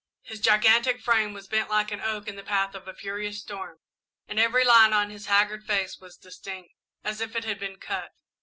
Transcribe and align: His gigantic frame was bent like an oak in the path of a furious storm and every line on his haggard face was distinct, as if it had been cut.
His 0.23 0.39
gigantic 0.39 0.99
frame 0.99 1.31
was 1.31 1.47
bent 1.47 1.69
like 1.69 1.91
an 1.91 2.01
oak 2.01 2.27
in 2.27 2.35
the 2.35 2.41
path 2.41 2.73
of 2.73 2.87
a 2.87 2.93
furious 2.95 3.39
storm 3.39 3.77
and 4.27 4.39
every 4.39 4.63
line 4.65 4.93
on 4.93 5.11
his 5.11 5.27
haggard 5.27 5.63
face 5.63 5.99
was 5.99 6.17
distinct, 6.17 6.71
as 7.03 7.21
if 7.21 7.35
it 7.35 7.43
had 7.43 7.59
been 7.59 7.77
cut. 7.77 8.09